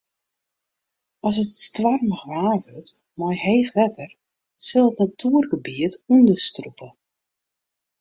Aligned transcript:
As 1.29 1.37
it 1.43 1.51
stoarmich 1.67 2.23
waar 2.31 2.55
wurdt 2.65 2.89
mei 3.19 3.35
heech 3.45 3.71
wetter 3.77 4.09
sil 4.67 4.87
it 4.89 4.97
natuergebiet 5.01 5.93
ûnderstrûpe. 6.13 6.87